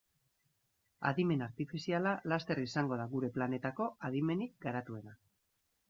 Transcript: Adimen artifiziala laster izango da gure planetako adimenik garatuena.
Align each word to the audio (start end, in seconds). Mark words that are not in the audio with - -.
Adimen 1.09 1.43
artifiziala 1.49 2.15
laster 2.33 2.63
izango 2.63 2.99
da 3.03 3.07
gure 3.15 3.33
planetako 3.39 3.91
adimenik 4.11 4.61
garatuena. 4.69 5.19